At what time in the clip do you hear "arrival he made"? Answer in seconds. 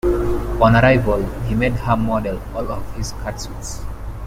0.75-1.73